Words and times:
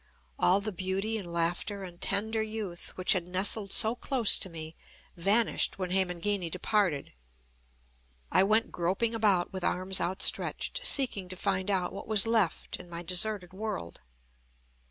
All 0.39 0.61
the 0.61 0.71
beauty 0.71 1.19
and 1.19 1.31
laughter 1.31 1.83
and 1.83 2.01
tender 2.01 2.41
youth, 2.41 2.91
which 2.97 3.13
had 3.13 3.27
nestled 3.27 3.71
so 3.71 3.93
close 3.93 4.39
to 4.39 4.49
me, 4.49 4.73
vanished 5.15 5.77
when 5.77 5.91
Hemangini 5.91 6.49
departed. 6.49 7.13
I 8.31 8.41
went 8.43 8.71
groping 8.71 9.13
about 9.13 9.53
with 9.53 9.63
arms 9.63 10.01
outstretched, 10.01 10.79
seeking 10.83 11.29
to 11.29 11.35
find 11.35 11.69
out 11.69 11.93
what 11.93 12.07
was 12.07 12.25
left 12.25 12.77
in 12.77 12.89
my 12.89 13.03
deserted 13.03 13.53
world. 13.53 14.01